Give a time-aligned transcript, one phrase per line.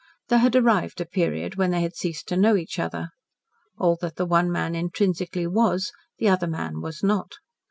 [0.29, 3.09] There had arrived a period when they had ceased to know each other.
[3.77, 7.33] All that the one man intrinsically was, the other man was not.